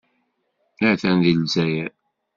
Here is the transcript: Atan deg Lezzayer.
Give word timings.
Atan 0.89 1.17
deg 1.25 1.35
Lezzayer. 1.39 1.89